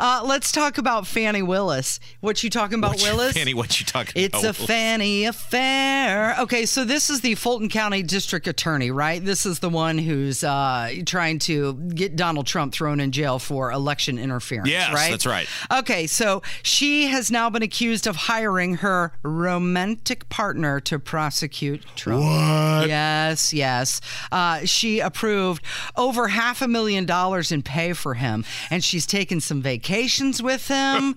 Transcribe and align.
Uh, 0.00 0.22
let's 0.24 0.50
talk 0.50 0.78
about 0.78 1.06
Fani 1.06 1.42
Willis. 1.42 2.00
What 2.20 2.42
you 2.42 2.48
talking 2.48 2.78
about, 2.78 2.92
What 2.92 3.00
you- 3.00 3.06
Willis? 3.10 3.36
Fani, 3.36 3.52
what 3.52 3.78
you 3.78 3.84
talking 3.84 4.12
It's 4.16 4.36
about? 4.38 4.48
It's 4.50 4.60
a 4.60 4.66
Fannie 4.66 5.26
affair. 5.26 6.34
Okay, 6.40 6.64
so 6.64 6.84
this 6.84 7.10
is 7.10 7.20
the 7.20 7.34
Fulton 7.34 7.68
County 7.68 8.02
District 8.02 8.48
Attorney, 8.48 8.90
right? 8.90 9.22
This 9.22 9.44
is 9.44 9.58
the 9.58 9.68
one 9.68 9.98
who's 9.98 10.42
uh, 10.42 10.90
trying 11.04 11.38
to 11.40 11.74
get 11.74 12.16
Donald 12.16 12.46
Trump 12.46 12.72
thrown 12.72 12.98
in 12.98 13.12
jail 13.12 13.38
for 13.38 13.70
election 13.72 14.18
interference, 14.18 14.70
Yes, 14.70 14.94
right? 14.94 15.10
that's 15.10 15.26
right. 15.26 15.46
Okay, 15.70 16.06
so 16.06 16.40
she 16.62 17.08
has 17.08 17.30
now 17.30 17.50
been 17.50 17.62
accused 17.62 18.06
of 18.06 18.16
hiring 18.16 18.76
her 18.76 19.12
romantic 19.22 20.30
partner 20.30 20.80
to 20.80 20.98
prosecute 20.98 21.84
Trump. 21.94 22.22
What? 22.24 22.88
Yes, 22.88 23.52
yes. 23.52 24.00
Uh, 24.32 24.64
she 24.64 25.00
approved 25.00 25.62
over 25.94 26.28
half 26.28 26.62
a 26.62 26.68
million 26.68 27.04
dollars 27.04 27.52
in 27.52 27.60
pay 27.62 27.92
for 27.92 28.14
him, 28.14 28.46
and 28.70 28.82
she's 28.82 29.04
taken 29.04 29.40
some 29.40 29.60
vacations 29.90 30.42
with 30.42 30.68
him. 30.68 31.16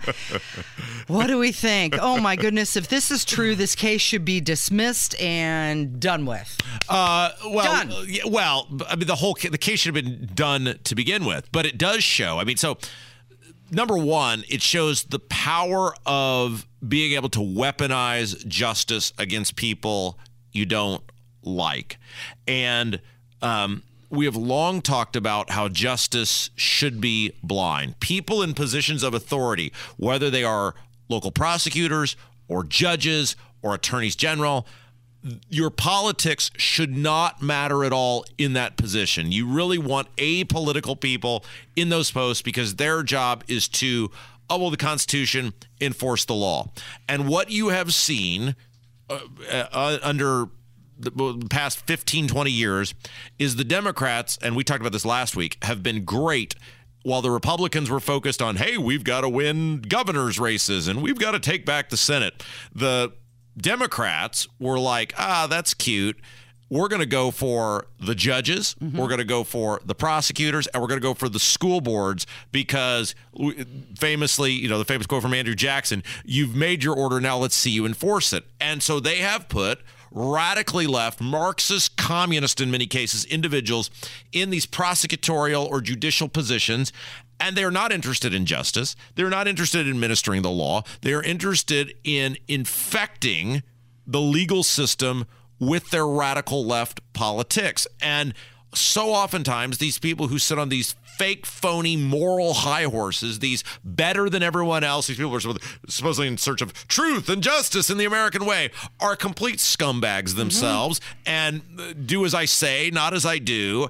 what 1.08 1.27
do 1.27 1.38
we 1.38 1.52
think? 1.52 1.95
Oh 2.00 2.20
my 2.20 2.36
goodness! 2.36 2.76
If 2.76 2.88
this 2.88 3.12
is 3.12 3.23
true, 3.23 3.56
this 3.56 3.75
case 3.75 4.02
should 4.02 4.25
be 4.25 4.42
dismissed 4.42 5.20
and 5.22 6.00
done 6.00 6.25
with. 6.25 6.58
Uh, 6.89 7.31
well, 7.45 7.86
Done. 7.86 7.94
well, 8.25 8.67
I 8.89 8.95
mean, 8.95 9.08
the 9.08 9.16
whole 9.16 9.36
the 9.36 9.58
case 9.58 9.81
should 9.81 9.95
have 9.95 10.03
been 10.06 10.30
done 10.34 10.80
to 10.84 10.95
begin 10.95 11.25
with, 11.25 11.52
but 11.52 11.66
it 11.66 11.78
does 11.78 12.03
show. 12.03 12.39
I 12.39 12.44
mean, 12.44 12.58
so 12.58 12.78
number 13.72 13.97
one, 13.97 14.44
it 14.50 14.62
shows 14.62 15.03
the 15.03 15.19
power 15.19 15.94
of 16.06 16.67
being 16.88 17.14
able 17.14 17.30
to 17.30 17.40
weaponize 17.40 18.45
justice 18.47 19.14
against 19.17 19.56
people 19.56 20.17
you 20.52 20.66
don't 20.66 21.03
like, 21.44 21.97
and 22.47 23.02
um, 23.42 23.84
we 24.14 24.25
have 24.25 24.36
long 24.36 24.81
talked 24.81 25.16
about 25.16 25.50
how 25.50 25.67
justice 25.67 26.52
should 26.56 27.02
be 27.02 27.33
blind. 27.42 28.00
People 28.00 28.44
in 28.44 28.53
positions 28.53 29.02
of 29.02 29.14
authority, 29.14 29.73
whether 29.97 30.30
they 30.30 30.44
are 30.44 30.75
local 31.09 31.31
prosecutors 31.31 32.16
or 32.47 32.64
judges 32.64 33.36
or 33.64 33.73
attorneys 33.73 34.16
general, 34.16 34.67
your 35.50 35.72
politics 35.72 36.52
should 36.58 36.95
not 36.95 37.41
matter 37.41 37.84
at 37.84 37.91
all 37.91 38.25
in 38.38 38.53
that 38.53 38.78
position. 38.78 39.31
You 39.31 39.47
really 39.47 39.80
want 39.80 40.14
apolitical 40.17 41.00
people 41.00 41.44
in 41.75 41.89
those 41.89 42.11
posts 42.11 42.44
because 42.44 42.75
their 42.75 43.02
job 43.02 43.44
is 43.47 43.67
to 43.69 44.11
uphold 44.47 44.73
the 44.73 44.78
Constitution, 44.78 45.53
enforce 45.81 46.25
the 46.25 46.36
law. 46.36 46.72
And 47.08 47.28
what 47.28 47.50
you 47.50 47.69
have 47.69 47.94
seen 47.94 48.56
uh, 49.09 49.19
uh, 49.50 49.97
under 50.03 50.50
the 50.97 51.47
past 51.49 51.86
15, 51.86 52.27
20 52.27 52.52
years 52.52 52.94
is 53.39 53.55
the 53.55 53.63
Democrats, 53.63 54.38
and 54.41 54.55
we 54.55 54.63
talked 54.63 54.81
about 54.81 54.91
this 54.91 55.05
last 55.05 55.35
week, 55.35 55.58
have 55.63 55.83
been 55.83 56.05
great 56.05 56.55
while 57.03 57.22
the 57.22 57.31
Republicans 57.31 57.89
were 57.89 58.00
focused 58.00 58.41
on, 58.41 58.55
hey, 58.55 58.77
we've 58.77 59.03
got 59.03 59.22
to 59.22 59.30
win 59.30 59.81
governor's 59.81 60.39
races 60.39 60.88
and 60.88 61.02
we've 61.02 61.19
got 61.19 61.31
to 61.31 61.39
take 61.39 61.66
back 61.66 61.89
the 61.89 61.97
Senate. 61.97 62.44
The 62.73 63.11
Democrats 63.58 64.47
were 64.59 64.80
like, 64.80 65.13
ah, 65.17 65.47
that's 65.50 65.73
cute. 65.73 66.17
We're 66.69 66.88
going 66.88 67.02
to 67.02 67.05
go 67.05 67.29
for 67.29 67.85
the 68.00 68.16
judges, 68.16 68.75
we're 68.81 69.07
going 69.07 69.19
to 69.19 69.25
go 69.25 69.44
for 69.44 69.79
the 69.85 69.94
prosecutors, 69.94 70.66
and 70.68 70.81
we're 70.81 70.88
going 70.88 71.00
to 71.00 71.03
go 71.06 71.13
for 71.13 71.29
the 71.29 71.38
school 71.38 71.81
boards 71.81 72.25
because 72.51 73.13
famously, 74.00 74.53
you 74.53 74.69
know, 74.69 74.79
the 74.79 74.85
famous 74.85 75.06
quote 75.06 75.22
from 75.22 75.35
Andrew 75.35 75.53
Jackson, 75.53 76.01
you've 76.25 76.56
made 76.56 76.84
your 76.84 76.95
order, 76.95 77.19
now 77.19 77.38
let's 77.38 77.53
see 77.53 77.69
you 77.69 77.85
enforce 77.85 78.34
it. 78.34 78.45
And 78.59 78.81
so 78.81 79.00
they 79.00 79.18
have 79.18 79.50
put 79.50 79.81
radically 80.13 80.88
left, 80.88 81.19
Marxist, 81.19 81.97
communist 81.97 82.62
in 82.62 82.72
many 82.72 82.88
cases, 82.88 83.25
individuals 83.25 83.90
in 84.31 84.50
these 84.50 84.66
prosecutorial 84.66 85.68
or 85.69 85.81
judicial 85.81 86.29
positions. 86.29 86.94
And 87.40 87.57
they're 87.57 87.72
not 87.72 87.91
interested 87.91 88.34
in 88.34 88.46
justice. 88.46 88.96
They're 89.16 89.29
not 89.29 89.47
interested 89.47 89.88
in 89.88 89.94
administering 89.94 90.44
the 90.44 90.51
law. 90.51 90.84
They're 91.01 91.24
interested 91.24 91.94
in 92.03 92.38
infecting 92.47 93.63
the 94.06 94.22
legal 94.22 94.63
system 94.63 95.25
with 95.59 95.90
their 95.90 96.07
radical 96.07 96.66
left 96.66 97.01
politics. 97.13 97.88
And 98.01 98.34
so 98.73 99.11
oftentimes, 99.11 99.78
these 99.78 100.00
people 100.00 100.28
who 100.28 100.39
sit 100.39 100.59
on 100.59 100.69
these 100.69 100.95
fake, 101.17 101.45
phony 101.45 101.95
moral 101.95 102.53
high 102.53 102.84
horses, 102.84 103.39
these 103.39 103.63
better 103.84 104.29
than 104.29 104.41
everyone 104.41 104.84
else, 104.84 105.07
these 105.07 105.17
people 105.17 105.31
who 105.31 105.51
are 105.51 105.56
supposedly 105.88 106.28
in 106.28 106.38
search 106.38 106.61
of 106.61 106.73
truth 106.88 107.29
and 107.29 107.44
justice 107.44 107.89
in 107.89 107.97
the 107.97 108.06
American 108.06 108.45
way, 108.45 108.72
are 109.00 109.16
complete 109.16 109.57
scumbags 109.57 110.35
themselves 110.35 111.00
and 111.25 111.62
uh, 111.78 111.94
do 111.94 112.25
as 112.25 112.33
I 112.33 112.45
say, 112.45 112.89
not 112.91 113.13
as 113.13 113.25
I 113.25 113.38
do. 113.38 113.89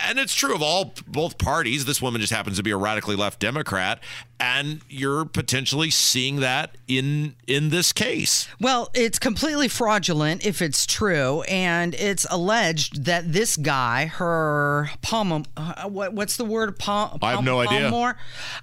And 0.00 0.18
it's 0.18 0.34
true 0.34 0.54
of 0.54 0.62
all 0.62 0.94
both 1.06 1.36
parties. 1.36 1.84
This 1.84 2.00
woman 2.00 2.20
just 2.20 2.32
happens 2.32 2.56
to 2.56 2.62
be 2.62 2.70
a 2.70 2.76
radically 2.76 3.16
left 3.16 3.40
Democrat, 3.40 4.00
and 4.40 4.80
you're 4.88 5.24
potentially 5.24 5.90
seeing 5.90 6.40
that 6.40 6.76
in 6.88 7.34
in 7.46 7.70
this 7.70 7.92
case. 7.92 8.48
Well, 8.60 8.90
it's 8.94 9.18
completely 9.18 9.68
fraudulent 9.68 10.44
if 10.44 10.60
it's 10.60 10.86
true, 10.86 11.42
and 11.42 11.94
it's 11.94 12.26
alleged 12.30 13.04
that 13.04 13.32
this 13.32 13.56
guy, 13.56 14.06
her 14.06 14.90
Palm, 15.02 15.44
uh, 15.56 15.88
what, 15.88 16.12
what's 16.12 16.36
the 16.36 16.44
word? 16.44 16.78
Palm, 16.78 17.18
I 17.22 17.32
have 17.32 17.44
no 17.44 17.60
idea. 17.60 17.90
Palmore? 17.90 18.14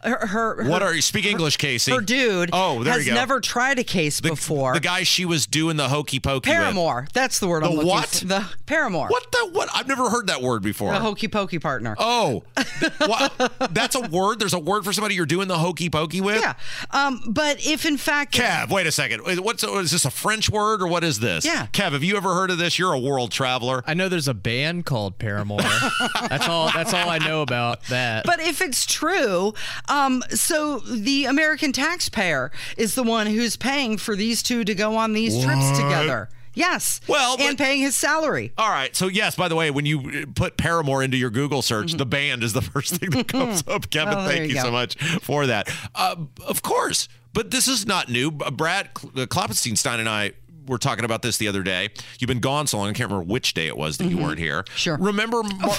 Her, 0.03 0.27
her, 0.27 0.63
What 0.69 0.81
are 0.83 0.93
you 0.93 1.01
speak 1.01 1.25
English, 1.25 1.57
Casey? 1.57 1.91
Her 1.91 2.01
dude 2.01 2.49
Oh, 2.53 2.83
there 2.83 2.93
has 2.93 3.05
you 3.05 3.13
go. 3.13 3.19
never 3.19 3.39
tried 3.39 3.79
a 3.79 3.83
case 3.83 4.21
before. 4.21 4.73
The 4.73 4.79
guy 4.79 5.03
she 5.03 5.25
was 5.25 5.45
doing 5.47 5.77
the 5.77 5.89
hokey 5.89 6.19
pokey 6.19 6.49
with. 6.51 7.13
That's 7.13 7.39
the 7.39 7.47
word 7.47 7.63
I'm 7.63 7.71
The 7.71 7.75
looking 7.77 7.89
what? 7.89 8.09
for. 8.09 8.25
The 8.25 8.45
Paramore. 8.65 9.07
What 9.07 9.31
the 9.31 9.49
what? 9.51 9.69
I've 9.73 9.87
never 9.87 10.09
heard 10.09 10.27
that 10.27 10.41
word 10.41 10.61
before. 10.61 10.91
The 10.91 10.99
hokey 10.99 11.27
pokey 11.27 11.59
partner. 11.59 11.95
Oh, 11.97 12.43
what? 12.97 13.51
that's 13.71 13.95
a 13.95 14.01
word. 14.01 14.39
There's 14.39 14.53
a 14.53 14.59
word 14.59 14.83
for 14.83 14.93
somebody 14.93 15.15
you're 15.15 15.25
doing 15.25 15.47
the 15.47 15.57
hokey 15.61 15.89
pokey 15.89 16.21
with. 16.21 16.41
Yeah. 16.41 16.53
Um, 16.91 17.21
but 17.27 17.65
if 17.65 17.85
in 17.85 17.97
fact. 17.97 18.33
Kev, 18.33 18.69
wait 18.69 18.87
a 18.87 18.91
second. 18.91 19.21
What's 19.43 19.63
is 19.63 19.91
this 19.91 20.05
a 20.05 20.11
French 20.11 20.49
word 20.49 20.81
or 20.81 20.87
what 20.87 21.03
is 21.03 21.19
this? 21.19 21.45
Yeah. 21.45 21.67
Kev, 21.67 21.93
have 21.93 22.03
you 22.03 22.17
ever 22.17 22.33
heard 22.33 22.51
of 22.51 22.57
this? 22.57 22.77
You're 22.77 22.93
a 22.93 22.99
world 22.99 23.31
traveler. 23.31 23.83
I 23.87 23.93
know 23.93 24.09
there's 24.09 24.27
a 24.27 24.33
band 24.33 24.85
called 24.85 25.17
Paramore. 25.17 25.61
that's 26.29 26.47
all. 26.47 26.71
That's 26.71 26.93
all 26.93 27.09
I 27.09 27.19
know 27.19 27.41
about 27.41 27.83
that. 27.85 28.25
But 28.25 28.39
if 28.41 28.61
it's 28.61 28.85
true, 28.85 29.53
um, 29.87 30.23
so 30.29 30.79
the 30.79 31.25
American 31.25 31.71
taxpayer 31.71 32.51
is 32.77 32.95
the 32.95 33.03
one 33.03 33.27
who's 33.27 33.55
paying 33.55 33.97
for 33.97 34.15
these 34.15 34.43
two 34.43 34.63
to 34.63 34.75
go 34.75 34.95
on 34.95 35.13
these 35.13 35.41
trips 35.43 35.69
together. 35.77 36.29
Yes. 36.53 36.99
Well, 37.07 37.37
and 37.39 37.57
but- 37.57 37.63
paying 37.63 37.81
his 37.81 37.95
salary. 37.97 38.51
All 38.57 38.69
right. 38.69 38.95
So 38.95 39.07
yes, 39.07 39.35
by 39.35 39.47
the 39.47 39.55
way, 39.55 39.71
when 39.71 39.85
you 39.85 39.99
uh, 39.99 40.25
put 40.35 40.57
Paramore 40.57 41.01
into 41.03 41.17
your 41.17 41.29
Google 41.29 41.61
search, 41.61 41.93
the 41.93 42.05
band 42.05 42.43
is 42.43 42.53
the 42.53 42.61
first 42.73 42.95
thing 42.95 43.09
that 43.11 43.27
comes 43.27 43.63
up. 43.67 43.89
Kevin, 43.89 44.13
Mm-hmm. 44.15 44.25
Oh, 44.25 44.27
thank 44.29 44.49
you 44.49 44.55
you, 44.55 44.61
so 44.61 44.71
much 44.71 44.95
for 45.21 45.45
that. 45.47 45.69
Uh, 45.95 46.15
of 46.45 46.61
course, 46.61 47.07
but 47.33 47.51
this 47.51 47.67
is 47.67 47.85
not 47.85 48.09
new. 48.09 48.29
Brad 48.31 48.87
uh, 48.95 49.25
Klopfenstein 49.25 49.99
and 49.99 50.09
I 50.09 50.33
were 50.67 50.77
talking 50.77 51.05
about 51.05 51.21
this 51.21 51.37
the 51.37 51.47
other 51.47 51.63
day. 51.63 51.89
You've 52.19 52.27
been 52.27 52.39
gone 52.39 52.67
so 52.67 52.77
long, 52.77 52.89
I 52.89 52.93
can't 52.93 53.09
remember 53.11 53.31
which 53.31 53.53
day 53.53 53.67
it 53.67 53.77
was 53.77 53.97
that 53.97 54.07
you 54.07 54.17
weren't 54.17 54.39
here. 54.39 54.63
Mm-hmm. 54.63 54.75
Sure. 54.75 54.97
Remember? 54.97 55.41
Mar- 55.59 55.75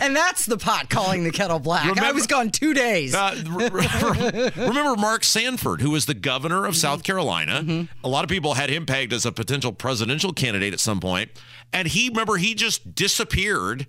and 0.00 0.16
that's 0.16 0.46
the 0.46 0.56
pot 0.58 0.88
calling 0.90 1.24
the 1.24 1.30
kettle 1.30 1.58
black. 1.58 1.98
I 1.98 2.12
was 2.12 2.26
gone 2.26 2.50
two 2.50 2.74
days. 2.74 3.14
Uh, 3.14 3.42
r- 3.50 3.62
r- 3.62 4.66
remember 4.68 4.96
Mark 4.96 5.24
Sanford, 5.24 5.80
who 5.80 5.90
was 5.90 6.06
the 6.06 6.14
governor 6.14 6.66
of 6.66 6.76
South 6.76 7.02
Carolina? 7.02 7.86
A 8.02 8.08
lot 8.08 8.24
of 8.24 8.30
people 8.30 8.54
had 8.54 8.70
him 8.70 8.86
pegged 8.86 9.12
as 9.12 9.26
a 9.26 9.32
potential 9.32 9.72
presidential 9.72 10.32
candidate 10.32 10.72
at 10.72 10.80
some 10.80 11.00
point, 11.00 11.30
and 11.72 11.88
he 11.88 12.08
remember 12.08 12.36
he 12.36 12.54
just 12.54 12.94
disappeared 12.94 13.86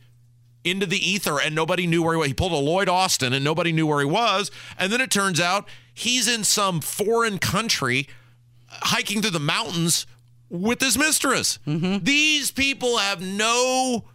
into 0.63 0.85
the 0.87 0.97
ether, 0.97 1.39
and 1.39 1.53
nobody 1.53 1.85
knew 1.85 2.01
where 2.01 2.13
he 2.15 2.17
was. 2.17 2.27
He 2.27 2.33
pulled 2.33 2.51
a 2.51 2.55
Lloyd 2.55 2.89
Austin, 2.89 3.33
and 3.33 3.43
nobody 3.45 3.71
knew 3.71 3.85
where 3.85 3.99
he 3.99 4.05
was. 4.05 4.49
And 4.79 4.91
then 4.91 4.99
it 4.99 5.11
turns 5.11 5.39
out 5.39 5.67
he's 5.93 6.27
in 6.27 6.43
some 6.43 6.81
foreign 6.81 7.37
country, 7.37 8.07
hiking 8.81 9.21
through 9.21 9.31
the 9.31 9.39
mountains 9.39 10.05
with 10.49 10.79
his 10.79 10.97
mistress. 10.97 11.59
Mm-hmm. 11.67 12.03
These 12.03 12.51
people 12.51 12.97
have 12.97 13.21
no 13.21 14.05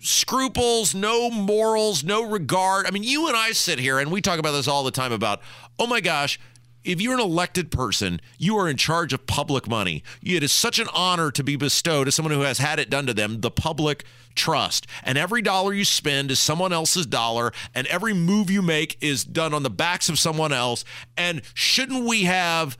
scruples, 0.00 0.94
no 0.94 1.30
morals, 1.30 2.02
no 2.04 2.22
regard. 2.22 2.86
I 2.86 2.90
mean, 2.90 3.02
you 3.02 3.28
and 3.28 3.36
I 3.36 3.52
sit 3.52 3.78
here 3.78 3.98
and 3.98 4.10
we 4.10 4.20
talk 4.20 4.38
about 4.38 4.52
this 4.52 4.68
all 4.68 4.84
the 4.84 4.90
time 4.90 5.12
about, 5.12 5.40
oh 5.78 5.86
my 5.86 6.00
gosh, 6.00 6.38
if 6.82 7.00
you're 7.00 7.12
an 7.12 7.20
elected 7.20 7.70
person, 7.70 8.20
you 8.38 8.56
are 8.56 8.66
in 8.66 8.78
charge 8.78 9.12
of 9.12 9.26
public 9.26 9.68
money. 9.68 10.02
It 10.22 10.42
is 10.42 10.52
such 10.52 10.78
an 10.78 10.88
honor 10.94 11.30
to 11.32 11.44
be 11.44 11.56
bestowed 11.56 12.08
as 12.08 12.14
someone 12.14 12.32
who 12.32 12.40
has 12.40 12.56
had 12.56 12.78
it 12.78 12.88
done 12.88 13.06
to 13.06 13.12
them, 13.12 13.42
the 13.42 13.50
public 13.50 14.04
trust. 14.34 14.86
And 15.02 15.18
every 15.18 15.42
dollar 15.42 15.74
you 15.74 15.84
spend 15.84 16.30
is 16.30 16.40
someone 16.40 16.72
else's 16.72 17.04
dollar, 17.04 17.52
and 17.74 17.86
every 17.88 18.14
move 18.14 18.50
you 18.50 18.62
make 18.62 18.96
is 19.02 19.24
done 19.24 19.52
on 19.52 19.62
the 19.62 19.68
backs 19.68 20.08
of 20.08 20.18
someone 20.18 20.52
else. 20.52 20.84
And 21.18 21.42
shouldn't 21.52 22.06
we 22.06 22.22
have, 22.22 22.78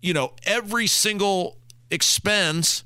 you 0.00 0.12
know, 0.12 0.32
every 0.44 0.86
single 0.86 1.58
expense 1.90 2.84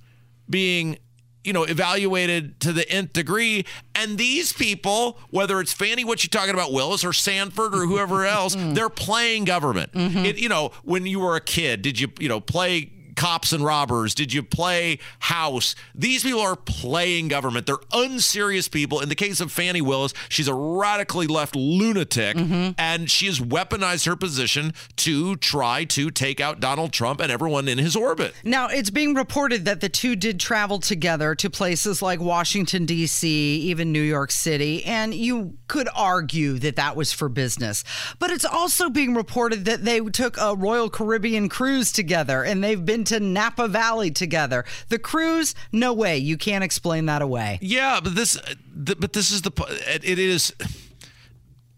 being 0.49 0.99
you 1.45 1.53
know, 1.53 1.65
evaluated 1.65 2.61
to 2.61 2.73
the 2.73 2.89
nth 2.89 3.13
degree. 3.13 3.65
And 3.95 4.17
these 4.17 4.53
people, 4.53 5.19
whether 5.31 5.61
it's 5.61 5.73
Fani, 5.73 6.05
what 6.05 6.23
you're 6.23 6.29
talking 6.29 6.55
about, 6.55 6.73
Willis 6.73 7.05
or 7.05 7.13
Sanford 7.13 7.75
or 7.75 7.85
whoever 7.85 8.25
else, 8.39 8.55
they're 8.57 8.89
playing 8.89 9.45
government. 9.45 9.93
Mm-hmm. 9.93 10.25
It, 10.25 10.39
you 10.39 10.49
know, 10.49 10.71
when 10.85 11.07
you 11.07 11.21
were 11.21 11.37
a 11.37 11.41
kid, 11.41 11.83
did 11.83 11.99
you, 11.99 12.09
you 12.21 12.29
know, 12.29 12.41
play 12.41 12.93
cops 13.17 13.53
and 13.53 13.65
robbers? 13.65 14.15
Did 14.15 14.33
you 14.33 14.43
play 14.43 14.99
house? 15.21 15.75
These 15.95 16.23
people 16.23 16.41
are 16.41 16.57
playing 16.57 17.29
government. 17.29 17.67
They're 17.67 17.77
unserious 17.93 18.69
people. 18.69 19.01
In 19.01 19.09
the 19.09 19.15
case 19.15 19.41
of 19.41 19.53
Fani 19.53 19.81
Willis, 19.81 20.13
she's 20.29 20.49
a 20.49 20.55
radically 20.55 21.27
left 21.27 21.57
lunatic, 21.57 22.37
mm-hmm. 22.37 22.71
and 22.79 23.11
she 23.11 23.27
has 23.27 23.41
weaponized 23.41 24.07
her 24.07 24.17
position 24.17 24.73
to 24.97 25.37
try 25.37 25.85
to 25.85 26.11
take 26.11 26.41
out 26.41 26.61
Donald 26.61 26.93
Trump 26.93 27.21
and 27.21 27.31
everyone 27.31 27.69
in 27.69 27.79
his 27.79 27.97
orbit. 27.97 28.35
Now, 28.45 28.69
it's 28.69 28.91
being 28.91 29.15
reported 29.15 29.65
that 29.65 29.81
the 29.81 29.89
two 29.89 30.17
did 30.17 30.41
travel 30.41 30.79
together 30.79 31.35
to 31.35 31.51
places 31.51 32.03
like 32.03 32.21
Washington, 32.21 32.87
D.C., 32.87 33.29
even 33.29 33.93
New 33.93 34.03
York 34.03 34.31
City, 34.31 34.85
and 34.85 35.15
you 35.15 35.57
could 35.69 35.89
argue 35.95 36.59
that 36.59 36.77
that 36.77 36.97
was 36.97 37.13
for 37.13 37.29
business. 37.29 37.85
But 38.19 38.31
it's 38.31 38.45
also 38.45 38.91
being 38.91 39.15
reported 39.15 39.65
that 39.65 39.85
they 39.85 40.01
took 40.01 40.37
a 40.39 40.55
Royal 40.55 40.91
Caribbean 40.91 41.49
cruise 41.49 41.93
together 41.93 42.43
and 42.43 42.63
they've 42.63 42.85
been 42.85 43.02
to 43.05 43.21
Napa 43.21 43.69
Valley 43.69 44.11
together. 44.11 44.65
The 44.89 44.99
cruise, 44.99 45.55
no 45.73 45.93
way. 45.93 46.19
You 46.19 46.37
can't 46.37 46.65
explain 46.65 47.07
that 47.07 47.23
away. 47.23 47.59
Yeah, 47.61 48.01
but 48.03 48.15
this, 48.15 48.37
uh, 48.37 48.55
but 48.75 49.13
this 49.13 49.31
is 49.31 49.43
the, 49.43 49.53
it 50.03 50.19
is 50.19 50.53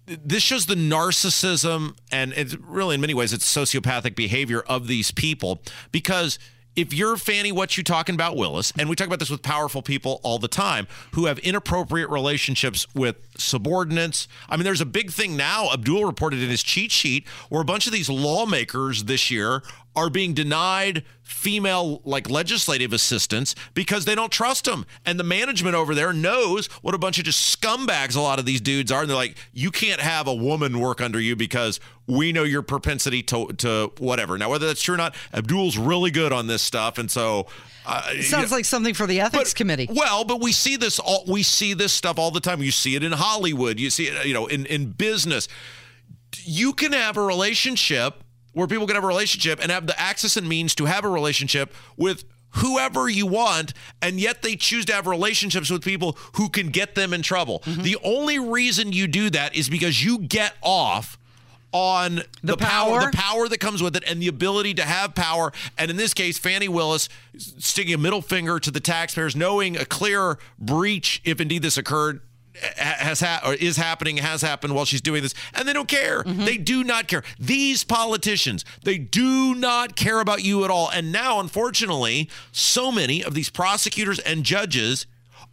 this 0.07 0.43
shows 0.43 0.67
the 0.67 0.75
narcissism 0.75 1.97
and 2.13 2.33
it's 2.35 2.55
really 2.57 2.95
in 2.95 3.01
many 3.01 3.15
ways 3.15 3.33
it's 3.33 3.51
sociopathic 3.51 4.15
behavior 4.15 4.61
of 4.61 4.87
these 4.87 5.11
people 5.11 5.63
because 5.93 6.39
if 6.77 6.93
you're 6.93 7.17
Fani 7.17 7.53
what 7.53 7.77
you 7.77 7.85
talking 7.85 8.15
about 8.15 8.37
Willis 8.37 8.73
and 8.79 8.89
we 8.89 8.97
talk 8.97 9.07
about 9.07 9.19
this 9.19 9.31
with 9.31 9.43
powerful 9.43 9.81
people 9.81 10.21
all 10.23 10.39
the 10.39 10.49
time 10.49 10.87
who 11.13 11.27
have 11.27 11.39
inappropriate 11.39 12.11
relationships 12.11 12.87
with 12.95 13.17
subordinates 13.39 14.29
I 14.49 14.57
mean 14.57 14.65
there's 14.65 14.83
a 14.83 14.87
big 14.87 15.11
thing 15.11 15.37
now 15.37 15.73
Abdul 15.73 16.05
reported 16.05 16.43
in 16.43 16.51
his 16.51 16.63
cheat 16.63 16.93
sheet 16.93 17.27
where 17.49 17.63
a 17.63 17.65
bunch 17.65 17.87
of 17.87 17.93
these 17.93 18.11
lawmakers 18.11 19.05
this 19.05 19.31
year 19.31 19.63
are 19.97 20.11
being 20.11 20.35
denied 20.35 21.05
female 21.23 22.01
like 22.05 22.29
legislative 22.29 22.93
assistants 22.93 23.55
because 23.75 24.05
they 24.05 24.15
don't 24.15 24.31
trust 24.33 24.67
them 24.67 24.85
and 25.07 25.19
the 25.19 25.25
management 25.25 25.75
over 25.75 25.95
there 25.95 26.13
knows 26.13 26.67
what 26.83 26.95
a 26.95 26.99
bunch 26.99 27.19
of 27.19 27.25
just 27.25 27.61
scumbags 27.61 28.15
a 28.17 28.21
lot 28.21 28.39
of 28.39 28.45
these 28.45 28.61
dudes 28.61 28.93
are 28.93 29.01
and 29.03 29.09
they're 29.11 29.17
like 29.17 29.37
you 29.53 29.71
can't 29.71 30.01
have 30.01 30.27
a 30.27 30.35
woman 30.35 30.79
work 30.79 31.01
under 31.01 31.19
you 31.19 31.35
because 31.35 31.81
we 32.07 32.31
know 32.33 32.43
your 32.43 32.63
propensity 32.63 33.23
to 33.23 33.47
to 33.55 33.91
whatever 33.99 34.37
now 34.37 34.51
whether 34.51 34.67
that's 34.67 34.83
true 34.83 34.95
or 34.95 34.99
not 34.99 35.15
abdul's 35.33 35.79
really 35.79 36.11
good 36.11 36.33
on 36.33 36.47
this 36.47 36.61
stuff 36.63 36.99
and 36.99 37.11
so 37.11 37.47
uh, 37.87 38.15
Sounds 38.23 38.51
like 38.51 38.65
something 38.65 38.95
for 38.95 39.07
the 39.07 39.21
ethics 39.21 39.53
but- 39.53 39.57
committee. 39.59 39.87
Well, 39.91 40.25
but 40.25 40.41
we 40.41 40.53
see 40.53 40.77
this 40.77 40.99
all 40.99 41.23
we 41.29 41.43
see 41.43 41.75
this 41.75 41.93
stuff 41.93 42.19
all 42.19 42.31
the 42.31 42.41
time. 42.41 42.63
You 42.63 42.71
see 42.71 42.97
it 42.97 43.05
in 43.05 43.13
Hollywood. 43.13 43.79
You 43.79 43.91
see 43.91 44.05
it, 44.05 44.25
you 44.25 44.33
know, 44.33 44.47
in 44.47 44.65
in 44.65 44.93
business. 44.93 45.49
You 46.45 46.73
can 46.73 46.95
have 46.95 47.19
a 47.19 47.21
relationship 47.23 48.24
where 48.55 48.67
people 48.67 48.87
can 48.87 48.95
have 48.95 49.05
a 49.05 49.09
relationship 49.09 49.61
and 49.61 49.71
have 49.71 49.87
the 49.87 50.01
access 50.01 50.37
and 50.37 50.49
means 50.49 50.75
to 50.77 50.87
have 50.87 51.05
a 51.05 51.09
relationship 51.09 51.75
with 51.97 52.25
whoever 52.57 53.09
you 53.09 53.27
want 53.27 53.75
and 54.01 54.21
yet 54.21 54.43
they 54.43 54.55
choose 54.57 54.85
to 54.85 54.93
have 54.93 55.07
relationships 55.07 55.71
with 55.71 55.83
people 55.83 56.17
who 56.35 56.49
can 56.49 56.69
get 56.69 56.95
them 56.95 57.13
in 57.13 57.21
trouble. 57.21 57.61
Mm-hmm. 57.61 57.83
The 57.83 57.97
only 58.03 58.39
reason 58.39 58.93
you 58.93 59.07
do 59.07 59.29
that 59.31 59.55
is 59.55 59.69
because 59.69 60.05
you 60.05 60.19
get 60.19 60.55
off 60.63 61.19
on 61.73 62.23
the, 62.45 62.57
power, 62.57 63.01
power? 63.01 63.11
the 63.11 63.17
power 63.17 63.49
that 63.49 63.59
comes 63.59 63.83
with 63.83 63.97
it 63.97 64.05
and 64.07 64.23
the 64.23 64.29
ability 64.29 64.75
to 64.75 64.85
have 64.85 65.15
power. 65.17 65.53
And 65.77 65.91
in 65.91 65.97
this 65.97 66.15
case, 66.15 66.39
Fani 66.39 66.69
Willis 66.69 67.09
sticking 67.37 67.95
a 67.95 67.99
middle 67.99 68.23
finger 68.23 68.61
to 68.61 68.71
the 68.71 68.79
taxpayers, 68.79 69.35
knowing 69.35 69.77
a 69.77 69.85
clear 69.85 70.39
breach, 70.57 71.21
if 71.25 71.41
indeed 71.41 71.63
this 71.63 71.77
occurred, 71.77 72.21
has 72.77 73.21
ha- 73.21 73.43
or 73.45 73.55
is 73.55 73.77
happening, 73.77 74.19
has 74.19 74.43
happened 74.43 74.75
while 74.75 74.85
she's 74.85 75.01
doing 75.01 75.23
this, 75.23 75.35
and 75.55 75.67
they 75.67 75.73
don't 75.73 75.89
care. 75.89 76.23
Mm-hmm. 76.23 76.45
They 76.45 76.57
do 76.57 76.85
not 76.85 77.09
care. 77.09 77.23
These 77.39 77.85
politicians, 77.85 78.65
they 78.83 78.99
do 78.99 79.55
not 79.55 79.97
care 79.97 80.21
about 80.21 80.43
you 80.43 80.65
at 80.65 80.71
all. 80.71 80.91
And 80.91 81.13
now, 81.13 81.41
unfortunately, 81.41 82.29
so 82.53 82.93
many 82.93 83.25
of 83.25 83.35
these 83.35 83.51
prosecutors 83.51 84.19
and 84.21 84.45
judges 84.45 85.07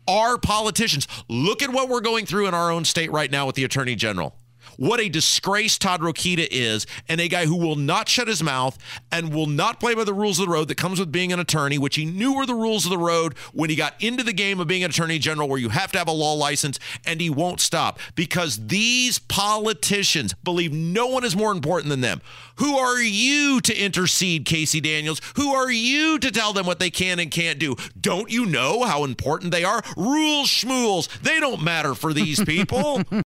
are 0.07 0.38
politicians. 0.38 1.07
Look 1.27 1.62
at 1.62 1.71
what 1.71 1.89
we're 1.89 2.01
going 2.01 2.25
through 2.25 2.48
in 2.48 2.53
our 2.53 2.71
own 2.71 2.86
state 2.86 3.12
right 3.12 3.31
now 3.31 3.45
with 3.45 3.56
the 3.56 3.63
attorney 3.63 3.95
general. 3.95 4.36
What 4.77 5.00
a 5.00 5.09
disgrace 5.09 5.77
Todd 5.77 6.01
Rokita 6.01 6.47
is, 6.50 6.85
and 7.07 7.21
a 7.21 7.27
guy 7.27 7.45
who 7.45 7.57
will 7.57 7.75
not 7.75 8.09
shut 8.09 8.27
his 8.27 8.41
mouth 8.44 8.77
and 9.12 9.33
will 9.33 9.47
not 9.47 9.79
play 9.79 9.94
by 9.94 10.03
the 10.03 10.13
rules 10.13 10.39
of 10.39 10.47
the 10.47 10.51
road 10.51 10.68
that 10.68 10.75
comes 10.75 11.00
with 11.00 11.12
being 11.12 11.31
an 11.31 11.39
attorney, 11.39 11.77
which 11.77 11.95
he 11.95 12.06
knew 12.06 12.35
were 12.35 12.45
the 12.45 12.56
rules 12.56 12.85
of 12.85 12.91
the 12.91 12.97
road 12.97 13.38
when 13.53 13.69
he 13.69 13.75
got 13.75 14.01
into 14.01 14.23
the 14.23 14.33
game 14.33 14.59
of 14.59 14.68
being 14.68 14.83
an 14.83 14.89
attorney 14.91 15.19
general, 15.19 15.47
where 15.47 15.59
you 15.59 15.69
have 15.69 15.91
to 15.91 15.97
have 15.97 16.07
a 16.07 16.12
law 16.12 16.33
license, 16.33 16.79
and 17.06 17.21
he 17.21 17.29
won't 17.29 17.59
stop 17.59 18.00
because 18.15 18.68
these 18.68 19.19
politicians 19.19 20.33
believe 20.44 20.73
no 20.73 21.07
one 21.07 21.23
is 21.23 21.35
more 21.35 21.51
important 21.51 21.89
than 21.89 22.01
them. 22.01 22.21
Who 22.56 22.77
are 22.77 23.01
you 23.01 23.59
to 23.62 23.75
intercede, 23.75 24.45
Casey 24.45 24.81
Daniels? 24.81 25.19
Who 25.35 25.53
are 25.53 25.71
you 25.71 26.19
to 26.19 26.31
tell 26.31 26.53
them 26.53 26.65
what 26.65 26.79
they 26.79 26.91
can 26.91 27.19
and 27.19 27.31
can't 27.31 27.57
do? 27.57 27.75
Don't 28.00 28.29
you 28.29 28.45
know 28.45 28.83
how 28.83 29.03
important 29.03 29.51
they 29.51 29.63
are? 29.63 29.81
Rules 29.97 30.47
schmools, 30.50 31.07
they 31.21 31.39
don't 31.39 31.63
matter 31.63 31.95
for 31.95 32.13
these 32.13 32.44
people. 32.45 33.01